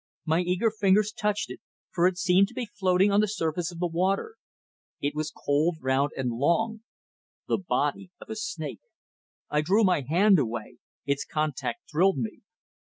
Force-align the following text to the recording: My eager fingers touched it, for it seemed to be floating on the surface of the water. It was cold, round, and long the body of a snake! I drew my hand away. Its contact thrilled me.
My 0.25 0.39
eager 0.41 0.71
fingers 0.71 1.11
touched 1.15 1.51
it, 1.51 1.59
for 1.91 2.07
it 2.07 2.17
seemed 2.17 2.47
to 2.47 2.55
be 2.55 2.65
floating 2.65 3.11
on 3.11 3.21
the 3.21 3.27
surface 3.27 3.71
of 3.71 3.77
the 3.77 3.85
water. 3.85 4.33
It 4.99 5.13
was 5.13 5.29
cold, 5.45 5.77
round, 5.79 6.09
and 6.17 6.31
long 6.31 6.81
the 7.47 7.59
body 7.59 8.09
of 8.19 8.27
a 8.27 8.35
snake! 8.35 8.81
I 9.51 9.61
drew 9.61 9.83
my 9.83 10.01
hand 10.01 10.39
away. 10.39 10.77
Its 11.05 11.23
contact 11.23 11.81
thrilled 11.91 12.17
me. 12.17 12.39